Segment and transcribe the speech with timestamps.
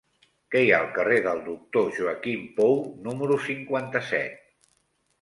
[0.53, 2.77] Què hi ha al carrer del Doctor Joaquim Pou
[3.09, 4.47] número cinquanta-set?